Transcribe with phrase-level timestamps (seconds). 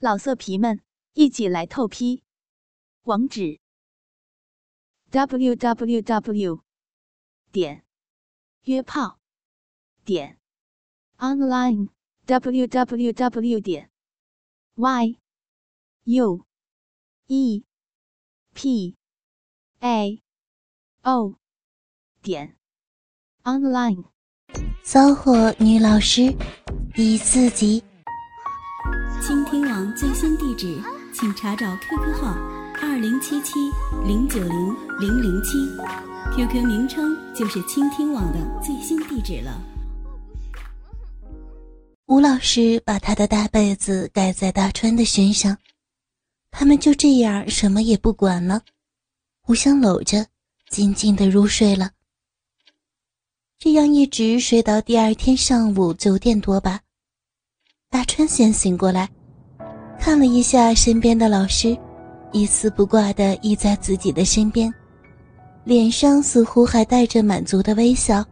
[0.00, 0.80] 老色皮们，
[1.14, 2.22] 一起来透批！
[3.02, 3.58] 网址
[5.10, 6.62] ：w w w
[7.50, 7.84] 点
[8.62, 9.18] 约炮
[10.04, 10.38] 点
[11.16, 11.88] online
[12.26, 13.90] w w w 点
[14.76, 15.18] y
[16.04, 16.46] u
[17.26, 17.64] e
[18.54, 18.96] p
[19.80, 20.22] a
[21.02, 21.34] o
[22.22, 22.56] 点
[23.42, 24.04] online。
[24.84, 26.32] 骚货女老师
[26.94, 27.87] 第四集。
[29.98, 30.80] 最新地址，
[31.12, 32.28] 请查找 QQ 号
[32.80, 33.54] 二零七七
[34.06, 35.58] 零九零零零七
[36.36, 39.60] ，QQ 名称就是倾听网的最新地址了。
[42.06, 45.58] 吴老师把他的大被子盖在大川的身上，
[46.52, 48.62] 他们就这样什么也不管了，
[49.40, 50.28] 互相搂着，
[50.70, 51.90] 静静的入睡了。
[53.58, 56.82] 这样一直睡到第二天上午九点多吧，
[57.90, 59.10] 大川先醒过来，
[59.98, 61.76] 看了一下身边的老师，
[62.32, 64.72] 一丝不挂的依在自己的身边，
[65.64, 68.24] 脸上似乎还带着满足的微笑。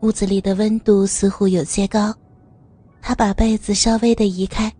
[0.00, 2.14] 屋子里的温度似乎有些高，
[3.02, 4.72] 他把被子稍微的移开，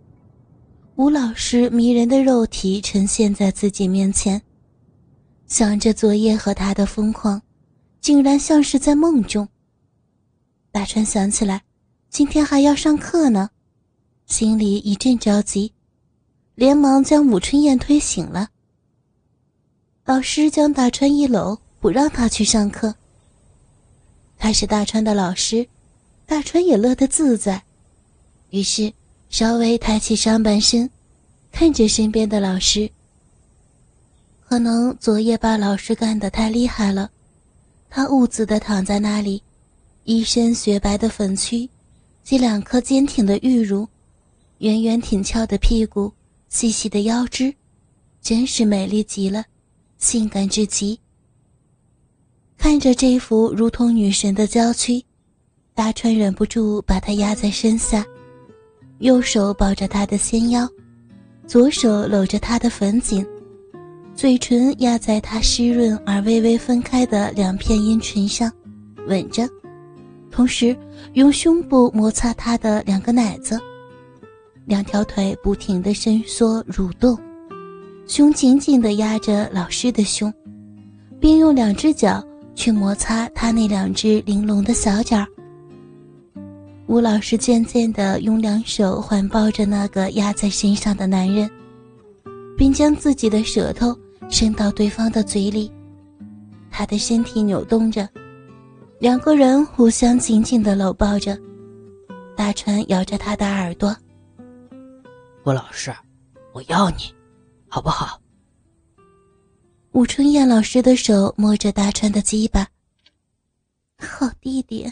[0.95, 4.41] 吴老师迷人的肉体呈现在自己面前，
[5.45, 7.41] 想着昨夜和他的疯狂。
[8.01, 9.45] 竟然像是在梦中。
[10.71, 11.61] 大川想起来，
[12.09, 13.49] 今天还要上课呢，
[14.29, 15.73] 心里一阵着急，
[16.53, 18.47] 连忙将武春燕推醒了。
[20.05, 22.93] 老师将大川一搂，不让他去上课。
[24.37, 25.67] 他是大川的老师，
[26.27, 27.63] 大川也乐得自在，
[28.51, 28.93] 于是
[29.31, 30.87] 稍微抬起上半身，
[31.51, 32.89] 看着身边的老师。
[34.47, 37.09] 可能昨夜把老师干得太厉害了。
[37.89, 39.41] 他兀自的躺在那里，
[40.03, 41.67] 一身雪白的粉躯，
[42.23, 43.87] 及两颗坚挺的玉乳，
[44.59, 46.11] 圆圆挺翘的屁股，
[46.49, 47.53] 细细的腰肢，
[48.21, 49.45] 真是美丽极了，
[49.97, 50.99] 性感至极。
[52.57, 55.01] 看着这幅如同女神的娇躯，
[55.73, 58.05] 大川忍不住把她压在身下，
[58.99, 60.67] 右手抱着她的纤腰，
[61.47, 63.25] 左手搂着她的粉颈。
[64.13, 68.51] 嘴唇压在她湿润而微微分开的两片阴唇上，
[69.07, 69.47] 吻着，
[70.29, 70.75] 同时
[71.13, 73.57] 用胸部摩擦她的两个奶子，
[74.69, 77.17] 两条腿不停地伸缩蠕动，
[78.05, 80.31] 胸紧紧地压着老师的胸，
[81.19, 85.25] 并用两只脚去摩擦他那两只玲珑的小脚。
[86.85, 91.49] 吴老师渐渐地用两手环抱着那个压在身上的男人，
[92.55, 93.97] 并将自己的舌头。
[94.29, 95.71] 伸到对方的嘴里，
[96.69, 98.07] 他的身体扭动着，
[98.99, 101.35] 两个人互相紧紧的搂抱着。
[102.37, 103.97] 大川咬着他的耳朵
[105.45, 105.95] ：“吴老师，
[106.53, 107.13] 我要你，
[107.67, 108.21] 好不好？”
[109.93, 112.67] 武春燕老师的手摸着大川的鸡巴
[113.97, 114.91] ：“好弟弟，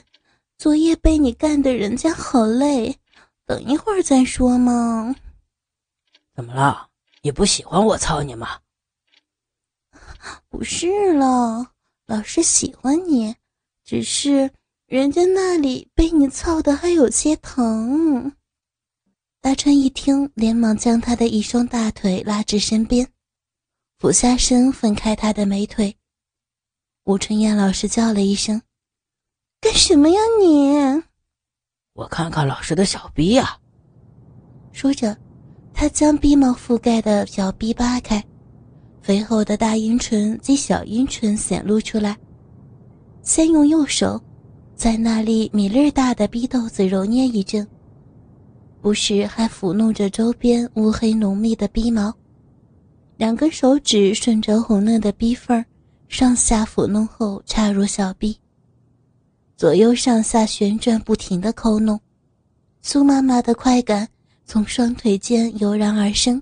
[0.57, 2.97] 昨夜被你干的，人家好累，
[3.45, 5.15] 等一会儿再说嘛。”
[6.33, 6.87] 怎么了？
[7.21, 8.59] 你不喜欢我操你吗？
[10.49, 11.73] 不是了，
[12.05, 13.35] 老师喜欢你，
[13.83, 14.49] 只是
[14.85, 18.31] 人家那里被你操的还有些疼。
[19.47, 23.07] 大川一听，连忙将他的一双大腿拉至身边，
[23.97, 25.95] 俯下身分开他的美腿。
[27.05, 28.61] 吴春燕老师叫了一声
[29.61, 31.01] ：“干什么呀你
[31.95, 33.57] ？”“我看看老师的小逼呀。”
[34.73, 35.17] 说着，
[35.73, 38.21] 他将鼻毛覆盖的小逼扒开。
[39.01, 42.17] 肥厚的大阴唇及小阴唇显露出来，
[43.21, 44.21] 先用右手
[44.75, 47.65] 在那粒米粒大的逼豆子揉捏一阵，
[48.81, 52.13] 不时还抚弄着周边乌黑浓密的逼毛，
[53.17, 55.65] 两根手指顺着红嫩的逼缝儿
[56.07, 58.37] 上下抚弄后插入小臂，
[59.57, 61.99] 左右上下旋转不停的抠弄，
[62.81, 64.07] 苏妈妈的快感
[64.45, 66.41] 从双腿间油然而生。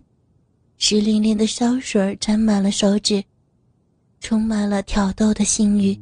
[0.77, 3.23] 湿淋淋的烧水沾满了手指，
[4.19, 5.97] 充满了挑逗的性欲。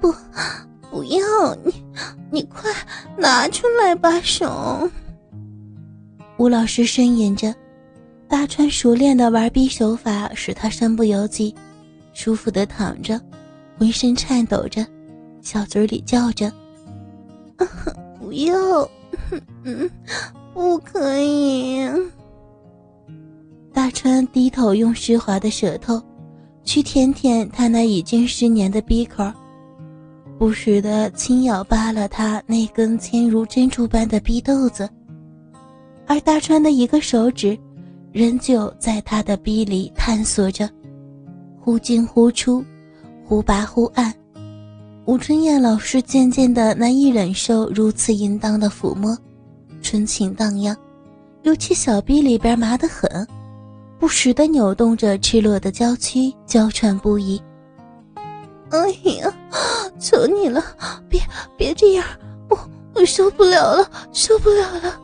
[0.00, 0.12] 不，
[0.96, 1.74] 不要你，
[2.30, 2.72] 你快
[3.18, 4.90] 拿出来吧，手。
[6.38, 7.54] 吴老师呻吟着，
[8.26, 11.54] 大川熟练的玩逼手法使他身不由己，
[12.14, 13.20] 舒服的躺着，
[13.76, 14.86] 浑身颤抖着，
[15.42, 16.50] 小嘴里叫着
[18.18, 18.56] ：“不要，
[19.64, 19.90] 嗯，
[20.54, 21.86] 不可以。”
[23.70, 26.02] 大川低头用湿滑的舌头
[26.64, 29.30] 去舔舔他那已经失黏的鼻口，
[30.38, 34.88] 不时的轻咬扒了他那根纤如珍珠般的逼豆子。
[36.06, 37.58] 而大川的一个手指
[38.12, 40.68] 仍旧在他的逼里探索着，
[41.58, 42.64] 忽进忽出，
[43.24, 44.12] 忽拔忽按。
[45.06, 49.16] 吴春燕老师渐渐的难以忍受如此淫荡的抚摸，
[49.80, 50.76] 春情荡漾，
[51.42, 53.26] 尤其小臂里边麻得很，
[53.98, 57.40] 不时的扭动着赤裸的娇躯，娇喘不已。
[58.70, 58.88] 哎
[59.20, 59.32] 呀，
[59.98, 60.62] 求你了，
[61.08, 61.20] 别
[61.56, 62.04] 别这样，
[62.48, 62.58] 我
[62.94, 65.00] 我受不了了，受不了了。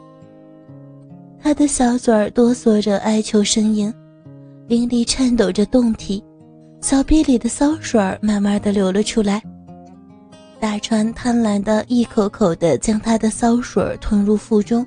[1.43, 3.93] 他的小嘴儿哆嗦着哀求呻吟，
[4.69, 6.23] 灵力颤抖着动体，
[6.81, 9.43] 小臂里的骚水儿慢慢的流了出来。
[10.61, 14.87] 大川贪婪的一口口的将他的骚水吞入腹中，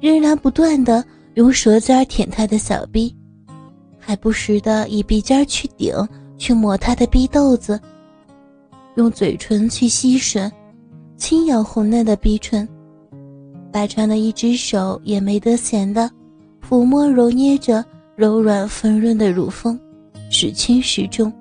[0.00, 3.12] 仍然不断的用舌尖舔他的小臂，
[3.98, 5.92] 还不时的以鼻尖去顶、
[6.38, 7.80] 去抹他的逼豆子，
[8.96, 10.50] 用嘴唇去吸吮、
[11.16, 12.68] 轻咬红嫩的鼻唇。
[13.70, 16.10] 大川的一只手也没得闲的
[16.68, 17.84] 抚摸揉捏着
[18.16, 19.78] 柔软丰润的乳峰，
[20.30, 21.32] 时轻时重，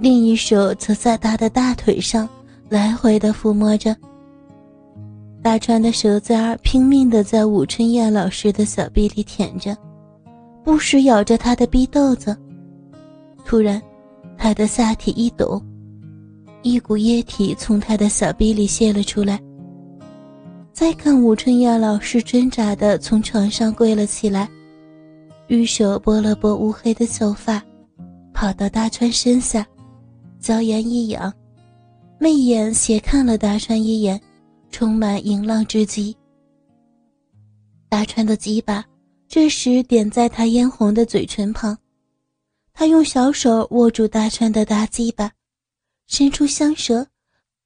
[0.00, 2.28] 另一手则在他的大腿上。
[2.68, 3.94] 来回的抚摸着，
[5.40, 9.76] 大川的舌尖儿拼命的在武春燕老师的小臂里舔着，
[10.64, 12.36] 不时咬着他的逼豆子。
[13.44, 13.80] 突然，
[14.36, 15.62] 他的下体一抖，
[16.66, 19.40] 一股液体从他的小臂里泄了出来。
[20.72, 24.50] 再看武春燕老师挣扎的从床上跪了起来，
[25.46, 27.62] 玉手拨了拨乌黑的秀发，
[28.34, 29.64] 跑到大川身下，
[30.40, 31.32] 娇颜一仰。
[32.18, 34.20] 媚眼斜看了大川一眼，
[34.68, 36.16] 充满淫浪之极。
[37.88, 38.84] 大川的鸡巴
[39.28, 41.78] 这时点在他嫣红的嘴唇旁，
[42.74, 45.30] 他用小手握住大川的大鸡巴，
[46.06, 47.08] 伸出香舌，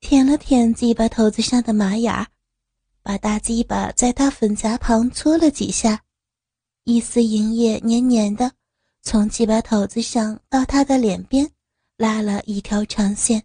[0.00, 2.26] 舔了舔鸡巴头子上的马眼，
[3.02, 6.02] 把大鸡巴在他粉颊旁搓了几下，
[6.84, 8.52] 一丝银液黏黏的，
[9.02, 11.50] 从鸡巴头子上到他的脸边，
[11.96, 13.42] 拉了一条长线。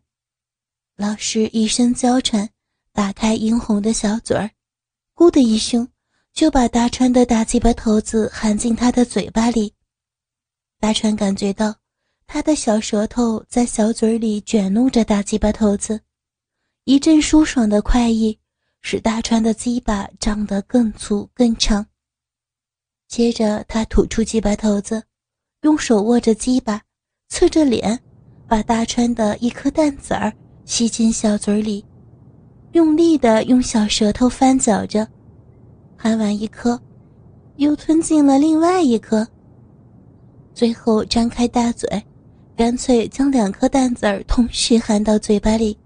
[0.96, 2.50] 老师一声娇喘，
[2.94, 4.50] 打开殷红的小嘴儿，
[5.14, 5.90] 咕的一声，
[6.32, 9.74] 就把大川的大鸡巴头子含进他的嘴巴里。
[10.80, 11.76] 大川感觉到
[12.28, 16.02] 他的小舌头在小嘴里卷弄着大鸡巴头子，
[16.84, 18.38] 一阵舒爽的快意
[18.82, 21.86] 使大川的鸡巴长得更粗更长。
[23.08, 25.04] 接着他吐出鸡巴头子，
[25.62, 26.82] 用手握着鸡巴，
[27.30, 28.00] 侧着脸，
[28.48, 30.34] 把大川的一颗蛋子儿。
[30.66, 31.86] 吸进小嘴里，
[32.72, 35.08] 用力的用小舌头翻搅着，
[35.96, 36.82] 含完一颗，
[37.58, 39.28] 又吞进了另外一颗。
[40.56, 41.88] 最后张开大嘴，
[42.56, 45.78] 干脆将两颗蛋子儿同时含到嘴巴里，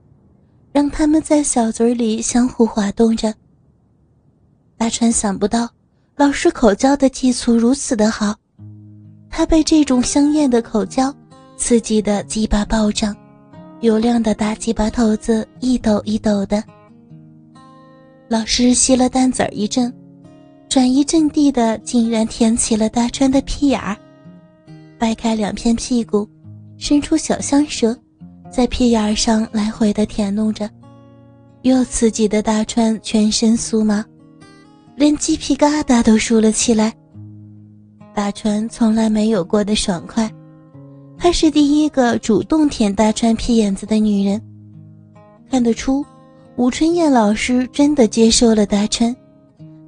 [0.71, 3.33] 让他们在小嘴里相互滑动着。
[4.77, 5.67] 大川想不到
[6.15, 8.35] 老师口交的技术如此的好，
[9.29, 11.13] 他被这种香艳的口交
[11.57, 13.15] 刺激的鸡巴暴涨。
[13.81, 16.61] 油亮的大鸡巴头子一抖一抖的，
[18.27, 19.91] 老师吸了蛋子儿一阵，
[20.67, 23.95] 转移阵地的竟然舔起了大川的屁眼儿，
[24.97, 26.29] 掰开两片屁股，
[26.79, 27.95] 伸出小香舌，
[28.49, 30.67] 在屁眼上来回的舔弄着，
[31.63, 34.03] 又刺激的大川全身酥麻，
[34.95, 36.93] 连鸡皮疙瘩都竖了起来。
[38.15, 40.31] 大川从来没有过的爽快。
[41.17, 44.41] 她是第一个主动舔大川屁眼子的女人，
[45.51, 46.03] 看得出，
[46.55, 49.13] 吴春燕老师真的接受了大川，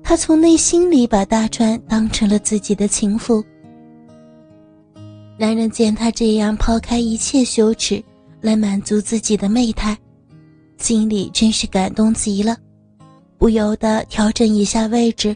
[0.03, 3.41] 她从内心里把大川当成了自己的情妇。
[5.41, 8.03] 男人见她这样抛开一切羞耻
[8.41, 9.97] 来满足自己的媚态，
[10.77, 12.55] 心里真是感动极了，
[13.39, 15.35] 不由得调整一下位置，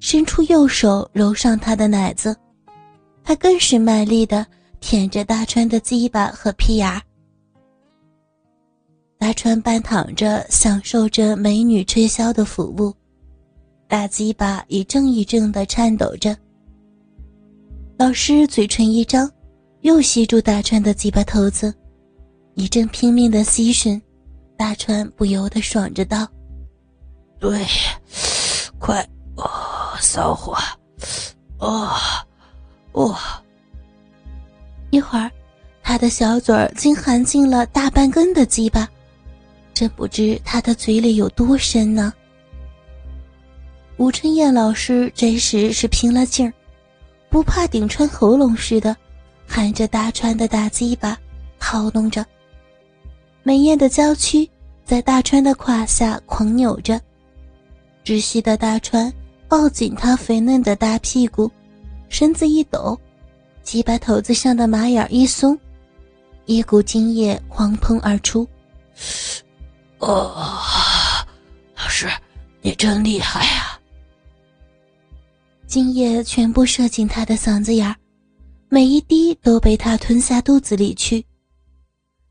[0.00, 2.36] 伸出右手揉上她的奶子，
[3.24, 4.46] 他更是卖力的。
[4.82, 7.00] 舔着大川的鸡巴和屁眼，
[9.16, 12.92] 大川半躺着享受着美女吹箫的服务，
[13.86, 16.36] 大鸡巴一阵一阵的颤抖着。
[17.98, 19.30] 老师嘴唇一张，
[19.82, 21.72] 又吸住大川的鸡巴头子，
[22.54, 24.00] 一阵拼命的吸吮，
[24.56, 26.26] 大川不由得爽着道
[27.38, 27.64] ：“对，
[28.78, 29.06] 快，
[29.36, 29.48] 哦，
[30.00, 30.56] 骚货，
[31.58, 31.90] 哦，
[32.92, 33.16] 哦。”
[34.90, 35.30] 一会儿，
[35.82, 38.88] 他的小嘴儿竟含进了大半根的鸡巴，
[39.72, 42.12] 真不知他的嘴里有多深呢。
[43.96, 46.52] 吴春燕老师这时是拼了劲儿，
[47.32, 48.94] 不怕顶穿喉咙似的，
[49.48, 51.16] 含着大川的大鸡巴
[51.58, 52.22] 掏弄着，
[53.42, 54.48] 美艳的娇躯
[54.84, 57.00] 在大川的胯下狂扭着，
[58.04, 59.10] 窒息的大川
[59.48, 61.50] 抱紧他肥嫩的大屁股，
[62.10, 63.00] 身子一抖，
[63.62, 65.58] 鸡巴头子上的马眼一松，
[66.44, 68.46] 一股精液狂喷而出。
[70.00, 70.36] 哦，
[71.78, 72.10] 老师，
[72.60, 73.71] 你真厉害呀！
[75.72, 77.96] 精液全部射进他的嗓子眼儿，
[78.68, 81.24] 每一滴都被他吞下肚子里去。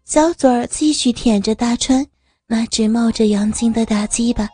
[0.06, 2.06] 小嘴儿继续舔着大川
[2.46, 4.48] 那直冒着阳精的大鸡巴，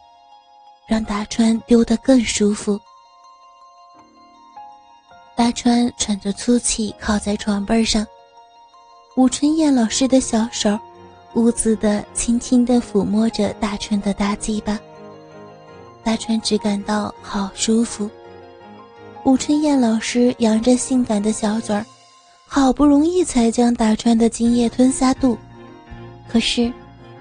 [0.88, 2.79] 让大川丢得更舒服。
[5.36, 8.08] 大川喘着粗气靠在床背上，
[9.17, 10.79] 武春燕老师的小手
[11.34, 14.79] 兀自的、轻轻的抚摸着大川的大鸡巴。
[16.06, 18.10] 大川只感到好舒服。
[19.27, 21.86] 武春燕老师扬着性感的小嘴儿，
[22.46, 25.38] 好不容易才将大川的精液吞下肚。
[26.29, 26.72] 可是，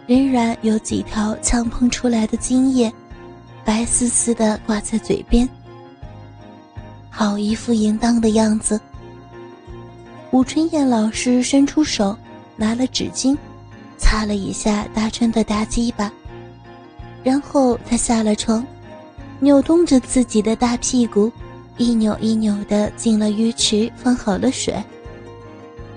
[0.06, 2.92] 仍然有几条呛喷出来的精液，
[3.64, 5.48] 白丝丝的挂在嘴边，
[7.10, 8.80] 好一副淫荡的样子。
[10.30, 12.16] 吴春燕老师伸出手，
[12.54, 13.36] 拿了纸巾，
[13.98, 16.08] 擦了一下大川的大鸡巴，
[17.24, 18.64] 然后他下了床，
[19.40, 21.32] 扭动着自己的大屁股，
[21.76, 24.74] 一扭一扭的进了浴池，放好了水，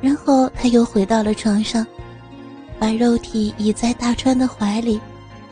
[0.01, 1.85] 然后他又回到了床上。
[2.79, 5.01] 把肉体倚在大川的怀里，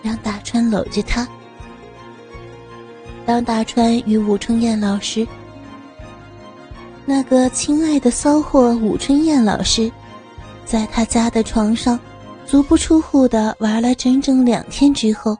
[0.01, 1.27] 让大川搂着他。
[3.25, 5.27] 当大川与武春燕老师，
[7.05, 9.91] 那个亲爱的骚货武春燕老师，
[10.63, 11.99] 在他家的床上
[12.45, 15.37] 足不出户的玩了整整两天之后，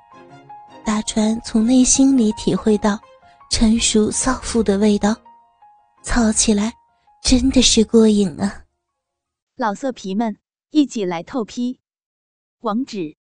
[0.83, 2.99] 大川从内心里体会到
[3.49, 5.15] 成熟骚妇的味道，
[6.03, 6.73] 操起来
[7.23, 8.65] 真的是过瘾啊！
[9.55, 10.37] 老色皮们。
[10.69, 11.79] 一起来透批，
[12.59, 13.15] 网址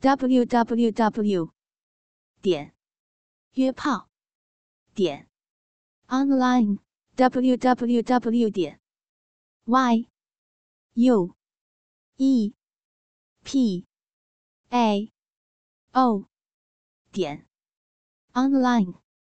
[0.00, 1.52] ：w w w
[2.40, 2.74] 点
[3.52, 4.08] 约炮
[4.94, 5.28] 点
[6.08, 6.78] online
[7.16, 8.80] w w w 点
[9.64, 10.08] y
[10.94, 11.36] u
[12.16, 12.54] e
[13.44, 13.86] p
[14.70, 15.12] a
[15.92, 16.24] o
[17.12, 17.46] 点
[18.34, 18.94] online。